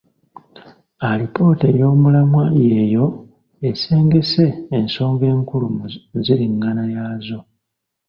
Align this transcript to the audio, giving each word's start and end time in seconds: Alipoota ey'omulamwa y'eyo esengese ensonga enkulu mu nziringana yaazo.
Alipoota 1.09 1.65
ey'omulamwa 1.73 2.43
y'eyo 2.69 3.05
esengese 3.69 4.45
ensonga 4.77 5.25
enkulu 5.33 5.65
mu 5.75 5.83
nziringana 6.17 6.83
yaazo. 6.93 7.39